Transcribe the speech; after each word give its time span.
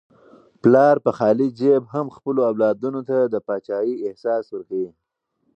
پلار 0.61 0.95
په 1.05 1.11
خالي 1.17 1.47
جیب 1.59 1.83
هم 1.93 2.05
خپلو 2.15 2.41
اولادونو 2.51 3.01
ته 3.09 3.17
د 3.33 3.35
پاچاهۍ 3.47 3.93
احساس 4.07 4.45
ورکوي. 4.49 4.89